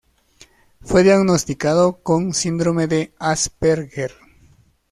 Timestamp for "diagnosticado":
1.03-2.01